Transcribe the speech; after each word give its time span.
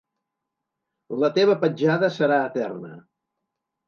La 1.23 1.29
teva 1.35 1.55
petjada 1.63 2.09
serà 2.15 2.39
eterna. 2.47 2.91